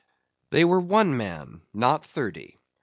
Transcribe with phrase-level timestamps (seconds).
[0.49, 2.57] They were one man, not thirty.